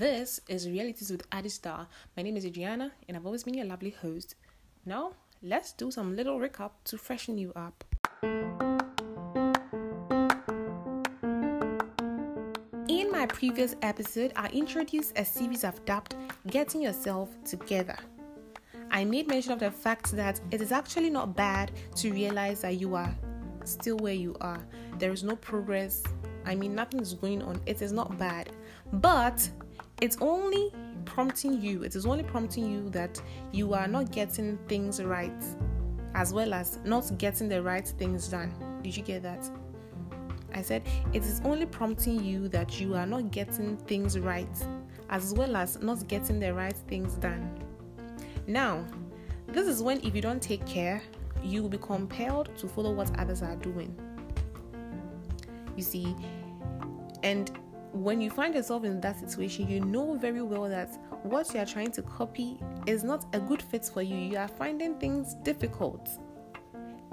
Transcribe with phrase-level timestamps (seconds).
[0.00, 1.86] This is Realities with Adi Star.
[2.16, 4.34] My name is Adriana, and I've always been your lovely host.
[4.86, 5.12] Now,
[5.42, 7.84] let's do some little recap to freshen you up.
[12.88, 16.14] In my previous episode, I introduced a series of dubbed
[16.46, 17.98] Getting Yourself Together.
[18.90, 22.80] I made mention of the fact that it is actually not bad to realize that
[22.80, 23.14] you are
[23.64, 24.66] still where you are.
[24.98, 26.02] There is no progress.
[26.46, 27.60] I mean, nothing is going on.
[27.66, 28.50] It is not bad.
[28.94, 29.46] But
[30.00, 30.72] it's only
[31.04, 33.20] prompting you, it is only prompting you that
[33.52, 35.44] you are not getting things right,
[36.14, 38.52] as well as not getting the right things done.
[38.82, 39.48] Did you get that?
[40.54, 40.82] I said
[41.12, 44.48] it is only prompting you that you are not getting things right,
[45.08, 47.58] as well as not getting the right things done.
[48.46, 48.84] Now,
[49.48, 51.02] this is when, if you don't take care,
[51.42, 53.94] you will be compelled to follow what others are doing.
[55.76, 56.14] You see,
[57.22, 57.50] and
[57.92, 60.90] when you find yourself in that situation, you know very well that
[61.22, 64.16] what you are trying to copy is not a good fit for you.
[64.16, 66.08] You are finding things difficult.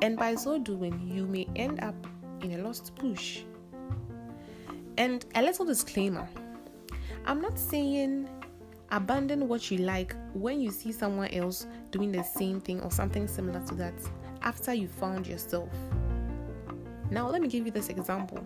[0.02, 1.96] And by so doing, you may end up
[2.42, 3.42] in a lost push.
[4.98, 6.28] And a little disclaimer
[7.26, 8.30] I'm not saying
[8.90, 13.28] abandon what you like when you see someone else doing the same thing or something
[13.28, 13.94] similar to that
[14.44, 15.70] after you found yourself.
[17.12, 18.46] Now, let me give you this example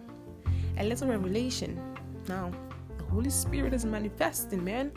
[0.77, 1.79] a little revelation.
[2.27, 2.51] Now,
[2.97, 4.91] the Holy Spirit is manifesting, man.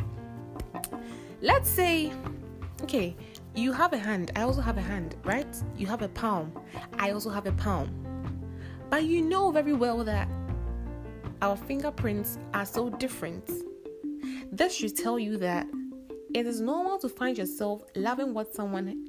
[1.40, 2.12] Let's say,
[2.82, 3.16] okay,
[3.54, 5.46] you have a hand, I also have a hand, right?
[5.76, 6.52] You have a palm,
[6.98, 7.90] I also have a palm.
[8.90, 10.28] But you know very well that
[11.42, 13.50] our fingerprints are so different.
[14.52, 15.66] This should tell you that
[16.34, 19.08] it is normal to find yourself loving what someone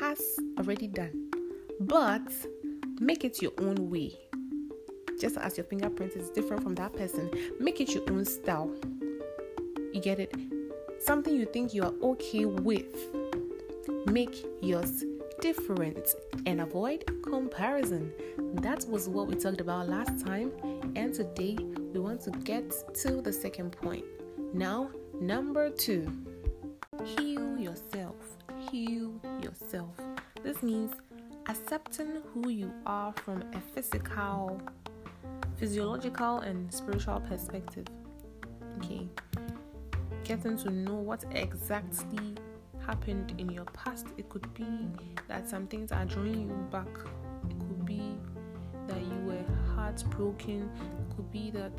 [0.00, 0.20] has
[0.58, 1.30] already done,
[1.80, 2.22] but
[3.00, 4.27] make it your own way
[5.18, 8.70] just as your fingerprint is different from that person, make it your own style.
[9.92, 10.34] You get it?
[11.00, 12.94] Something you think you are okay with,
[14.06, 15.04] make yours
[15.40, 16.14] different
[16.46, 18.12] and avoid comparison.
[18.54, 20.52] That was what we talked about last time,
[20.96, 21.56] and today
[21.92, 24.04] we want to get to the second point.
[24.52, 24.90] Now,
[25.20, 26.10] number two
[27.04, 28.16] heal yourself.
[28.70, 29.12] Heal
[29.42, 29.94] yourself.
[30.42, 30.92] This means
[31.48, 34.60] accepting who you are from a physical
[35.58, 37.86] physiological and spiritual perspective.
[38.78, 39.08] Okay,
[40.24, 42.34] getting to know what exactly
[42.86, 44.06] happened in your past.
[44.16, 44.66] It could be
[45.26, 46.88] that some things are drawing you back.
[47.50, 48.16] It could be
[48.86, 50.70] that you were heartbroken.
[50.78, 51.72] It could be that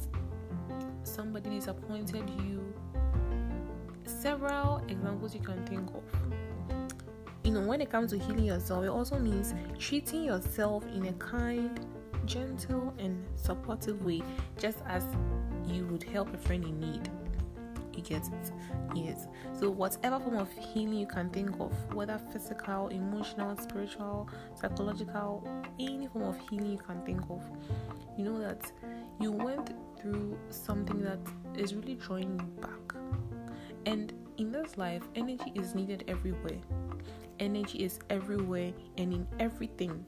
[1.04, 2.74] somebody disappointed you.
[4.06, 6.04] Several examples you can think of.
[7.44, 11.14] You know, when it comes to healing yourself, it also means treating yourself in a
[11.14, 11.80] kind
[12.26, 14.22] gentle and supportive way,
[14.58, 15.06] just as
[15.68, 17.10] you would help a friend in need.
[17.96, 18.52] You get it?
[18.96, 19.28] Yes.
[19.60, 25.48] So, whatever form of healing you can think of, whether physical, emotional, spiritual, psychological,
[25.80, 27.44] any form of healing you can think of,
[28.18, 28.72] you know that
[29.20, 31.20] you went through something that
[31.56, 32.96] is really drawing you back.
[33.86, 36.60] And in this life, energy is needed everywhere.
[37.40, 40.06] Energy is everywhere and in everything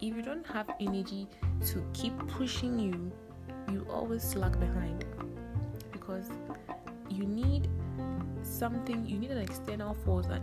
[0.00, 1.28] if you don't have energy
[1.66, 3.12] to keep pushing you,
[3.72, 5.04] you always slack behind
[5.92, 6.30] because
[7.10, 7.68] you need
[8.42, 10.40] something, you need an external force, a,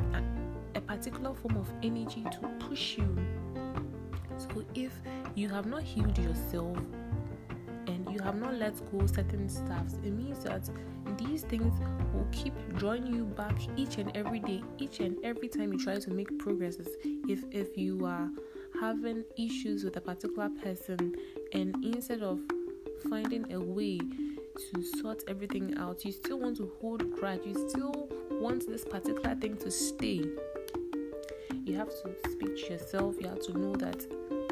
[0.75, 3.17] a particular form of energy to push you.
[4.37, 4.91] So if
[5.35, 6.77] you have not healed yourself
[7.87, 10.69] and you have not let go certain stuffs, it means that
[11.17, 11.73] these things
[12.13, 15.97] will keep drawing you back each and every day, each and every time you try
[15.97, 16.89] to make progresses.
[17.27, 18.29] If if you are
[18.79, 21.15] having issues with a particular person
[21.53, 22.39] and instead of
[23.09, 28.09] finding a way to sort everything out, you still want to hold grudge, you still
[28.31, 30.23] want this particular thing to stay.
[31.65, 34.05] You have to speak to yourself, you have to know that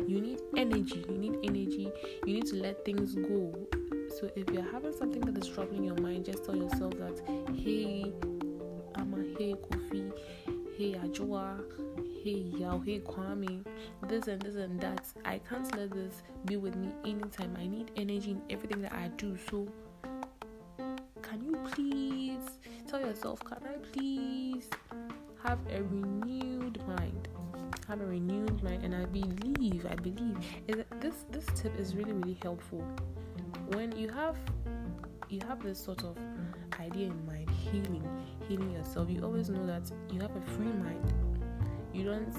[0.07, 1.91] you need energy, you need energy,
[2.25, 3.53] you need to let things go.
[4.19, 7.21] So if you're having something that is troubling your mind, just tell yourself that,
[7.55, 8.11] hey,
[8.95, 10.11] I'm a hey Kofi,
[10.77, 11.59] hey Ajua,
[12.23, 13.63] hey Yao, hey Kwame,
[14.07, 15.05] this and this and that.
[15.23, 17.55] I can't let this be with me anytime.
[17.59, 19.37] I need energy in everything that I do.
[19.49, 19.67] So,
[21.21, 24.69] can you please tell yourself, can I please
[25.43, 27.27] have a renewed mind?
[27.87, 30.37] Have a renewed mind, and I believe, I believe
[30.99, 32.83] this this tip is really really helpful.
[33.67, 34.37] When you have
[35.33, 36.15] you have this sort of
[36.79, 38.07] idea in mind, healing,
[38.47, 41.13] healing yourself, you always know that you have a free mind.
[41.91, 42.33] You don't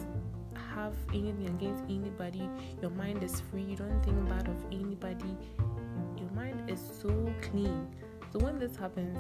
[0.75, 2.49] have anything against anybody.
[2.81, 3.63] Your mind is free.
[3.63, 5.37] You don't think bad of anybody.
[6.17, 7.89] Your mind is so clean.
[8.33, 9.19] So when this happens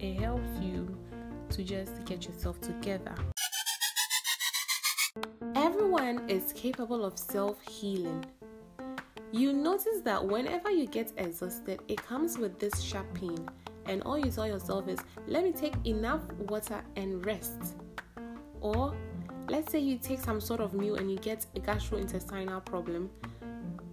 [0.00, 0.96] it helps you
[1.50, 3.14] to just get yourself together.
[5.54, 8.24] Everyone is capable of self healing.
[9.34, 13.48] You notice that whenever you get exhausted, it comes with this sharp pain,
[13.86, 17.74] and all you tell yourself is, Let me take enough water and rest.
[18.60, 18.94] Or
[19.48, 23.10] let's say you take some sort of meal and you get a gastrointestinal problem,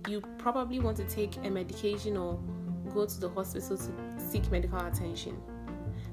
[0.08, 2.40] you probably want to take a medication or
[2.94, 5.42] go to the hospital to seek medical attention.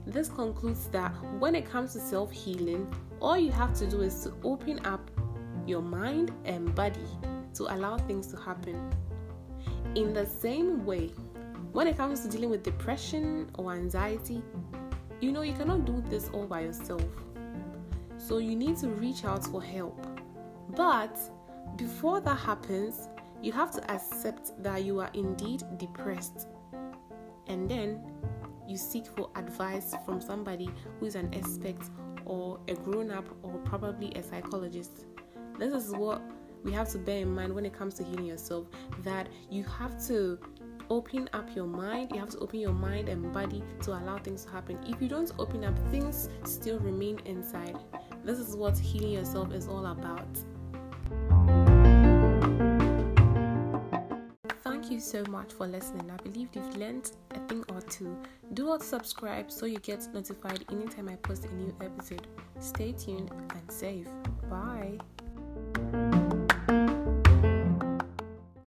[0.07, 2.91] This concludes that when it comes to self healing,
[3.21, 5.11] all you have to do is to open up
[5.67, 7.07] your mind and body
[7.57, 8.91] to allow things to happen.
[9.95, 11.09] In the same way,
[11.73, 14.43] when it comes to dealing with depression or anxiety,
[15.21, 17.03] you know you cannot do this all by yourself.
[18.17, 20.07] So you need to reach out for help.
[20.77, 21.19] But
[21.77, 23.09] before that happens,
[23.43, 26.49] you have to accept that you are indeed depressed.
[27.47, 28.01] And then
[28.67, 30.69] you seek for advice from somebody
[31.01, 31.79] who is an expert
[32.27, 35.07] or a grown up or probably a psychologist.
[35.59, 36.21] This is what
[36.65, 38.67] we have to bear in mind when it comes to healing yourself
[39.05, 40.39] that you have to
[40.91, 44.45] open up your mind, you have to open your mind and body to allow things
[44.45, 44.79] to happen.
[44.87, 47.77] If you don't open up, things still remain inside.
[48.25, 50.29] This is what healing yourself is all about.
[54.63, 56.11] Thank you so much for listening.
[56.11, 58.17] I believe you've learned a thing or two.
[58.55, 62.27] Do not subscribe so you get notified anytime I post a new episode.
[62.61, 64.09] Stay tuned and safe.
[64.49, 64.99] Bye.